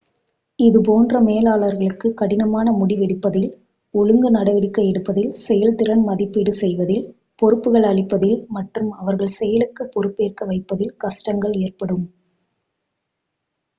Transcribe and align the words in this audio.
இது 0.59 0.79
போன்ற 0.81 1.15
மேலாளர்களுக்கு 1.21 2.07
கடினமான 2.13 2.71
முடிவெடுப்பதில் 2.71 3.45
ஒழுங்கு 3.93 4.29
நடவடிக்கை 4.31 4.85
எடுப்பதில் 4.87 5.29
செயல்திறன் 5.41 6.01
மதிப்பீடு 6.03 6.53
செய்வதில் 6.53 7.05
பொறுப்புகள் 7.41 7.85
அளிப்பதில் 7.85 8.39
மற்றும் 8.49 8.89
அவர்கள் 8.95 9.35
செயலுக்குப் 9.35 9.91
பொறுப்பேற்க 9.93 10.47
வைப்பதில் 10.47 10.95
கஷ்டங்கள் 10.97 11.55
ஏற்படும் 11.59 12.05